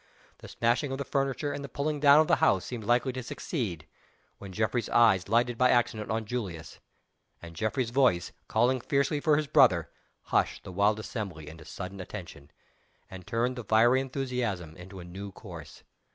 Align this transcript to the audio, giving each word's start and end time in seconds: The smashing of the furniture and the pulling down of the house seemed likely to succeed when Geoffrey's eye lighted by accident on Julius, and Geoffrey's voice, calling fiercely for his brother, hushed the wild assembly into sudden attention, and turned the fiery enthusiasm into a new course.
The 0.39 0.47
smashing 0.47 0.91
of 0.91 0.97
the 0.97 1.03
furniture 1.05 1.53
and 1.53 1.63
the 1.63 1.69
pulling 1.69 1.99
down 1.99 2.21
of 2.21 2.27
the 2.27 2.37
house 2.37 2.65
seemed 2.65 2.85
likely 2.85 3.13
to 3.13 3.21
succeed 3.21 3.85
when 4.39 4.51
Geoffrey's 4.51 4.89
eye 4.89 5.19
lighted 5.27 5.59
by 5.59 5.69
accident 5.69 6.09
on 6.09 6.25
Julius, 6.25 6.79
and 7.39 7.55
Geoffrey's 7.55 7.91
voice, 7.91 8.31
calling 8.47 8.81
fiercely 8.81 9.19
for 9.19 9.37
his 9.37 9.45
brother, 9.45 9.91
hushed 10.23 10.63
the 10.63 10.71
wild 10.71 10.99
assembly 10.99 11.47
into 11.47 11.65
sudden 11.65 12.01
attention, 12.01 12.49
and 13.11 13.27
turned 13.27 13.55
the 13.55 13.63
fiery 13.63 14.01
enthusiasm 14.01 14.75
into 14.75 14.99
a 14.99 15.05
new 15.05 15.31
course. 15.31 15.83